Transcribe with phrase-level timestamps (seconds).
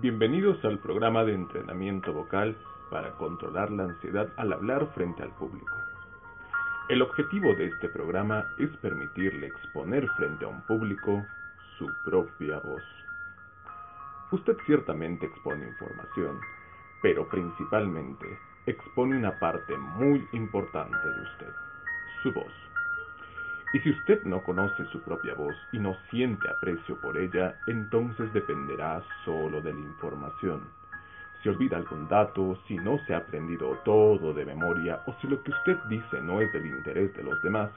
[0.00, 2.56] Bienvenidos al programa de entrenamiento vocal
[2.90, 5.72] para controlar la ansiedad al hablar frente al público.
[6.88, 11.24] El objetivo de este programa es permitirle exponer frente a un público
[11.78, 12.82] su propia voz.
[14.32, 16.40] Usted ciertamente expone información,
[17.00, 18.26] pero principalmente
[18.66, 21.52] expone una parte muy importante de usted,
[22.22, 22.52] su voz.
[23.74, 28.32] Y si usted no conoce su propia voz y no siente aprecio por ella, entonces
[28.32, 30.60] dependerá solo de la información.
[31.42, 35.42] Si olvida algún dato, si no se ha aprendido todo de memoria o si lo
[35.42, 37.68] que usted dice no es del interés de los demás,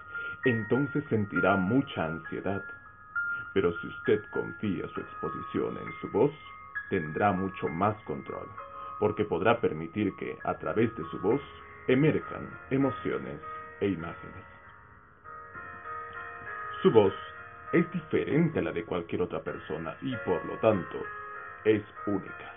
[0.46, 2.64] entonces sentirá mucha ansiedad.
[3.56, 6.32] Pero si usted confía su exposición en su voz,
[6.92, 8.48] tendrá mucho más control,
[9.00, 11.42] porque podrá permitir que, a través de su voz,
[11.88, 13.42] emerjan emociones
[13.82, 14.57] e imágenes.
[16.82, 17.14] Su voz
[17.74, 20.98] es diferente a la de cualquier otra persona y por lo tanto
[21.66, 22.54] es única.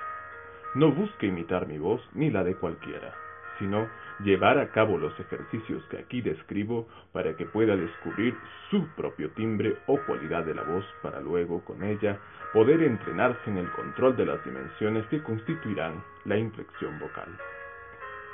[0.74, 3.14] No busque imitar mi voz ni la de cualquiera,
[3.58, 3.88] sino
[4.20, 8.36] llevar a cabo los ejercicios que aquí describo para que pueda descubrir
[8.70, 12.18] su propio timbre o cualidad de la voz para luego con ella
[12.52, 17.36] poder entrenarse en el control de las dimensiones que constituirán la inflexión vocal.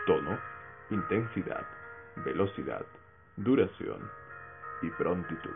[0.07, 0.37] Tono,
[0.91, 1.65] intensidad,
[2.25, 2.85] velocidad,
[3.37, 4.01] duración
[4.83, 5.55] y prontitud.